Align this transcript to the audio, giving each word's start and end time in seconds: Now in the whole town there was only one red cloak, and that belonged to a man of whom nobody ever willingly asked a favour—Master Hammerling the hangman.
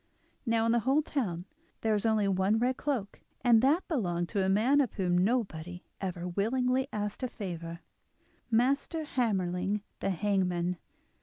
Now 0.47 0.65
in 0.65 0.71
the 0.71 0.79
whole 0.79 1.03
town 1.03 1.45
there 1.81 1.93
was 1.93 2.07
only 2.07 2.27
one 2.27 2.57
red 2.57 2.75
cloak, 2.75 3.21
and 3.41 3.61
that 3.61 3.87
belonged 3.87 4.29
to 4.29 4.43
a 4.43 4.49
man 4.49 4.81
of 4.81 4.93
whom 4.93 5.15
nobody 5.15 5.83
ever 6.01 6.27
willingly 6.27 6.87
asked 6.91 7.21
a 7.21 7.27
favour—Master 7.27 9.03
Hammerling 9.03 9.81
the 9.99 10.09
hangman. 10.09 10.77